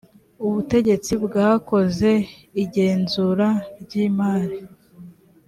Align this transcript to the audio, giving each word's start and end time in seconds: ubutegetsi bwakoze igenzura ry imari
ubutegetsi 0.45 1.11
bwakoze 1.25 2.11
igenzura 2.63 3.47
ry 3.81 3.93
imari 4.07 4.59